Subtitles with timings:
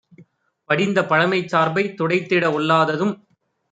[0.69, 3.15] படிந்தபழமைச் சார்பைத் துடைத்திட ஒல்லாததும்